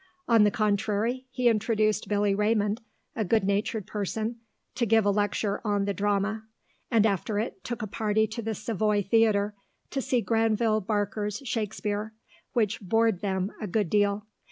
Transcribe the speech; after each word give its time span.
On 0.27 0.43
the 0.43 0.49
contrary, 0.49 1.27
he 1.29 1.47
induced 1.47 2.07
Billy 2.07 2.33
Raymond, 2.33 2.81
a 3.15 3.23
good 3.23 3.43
natured 3.43 3.85
person, 3.85 4.37
to 4.73 4.87
give 4.87 5.05
a 5.05 5.11
lecture 5.11 5.61
on 5.63 5.85
the 5.85 5.93
Drama, 5.93 6.47
and 6.89 7.05
after 7.05 7.37
it, 7.37 7.63
took 7.63 7.83
a 7.83 7.85
party 7.85 8.25
to 8.25 8.41
the 8.41 8.55
Savoy 8.55 9.03
Theatre, 9.03 9.53
to 9.91 10.01
see 10.01 10.21
Granville 10.21 10.81
Barker's 10.81 11.43
Shakespeare, 11.45 12.15
which 12.53 12.81
bored 12.81 13.19
them 13.21 13.51
a 13.61 13.67
good 13.67 13.91
deal. 13.91 14.25